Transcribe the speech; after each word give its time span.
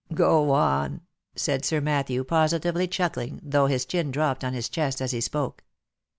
"Go 0.25 0.49
on!" 0.49 1.01
said 1.35 1.63
Sir 1.63 1.79
Matthew, 1.79 2.23
positively 2.23 2.87
chuckling, 2.87 3.39
though 3.43 3.67
his 3.67 3.85
chin 3.85 4.09
dropped 4.09 4.43
on 4.43 4.53
his 4.53 4.67
chest 4.67 4.99
as 4.99 5.11
he 5.11 5.21
spoke. 5.21 5.63